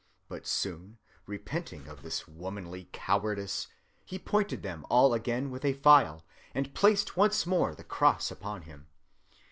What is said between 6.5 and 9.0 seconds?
and placed once more the cross upon him.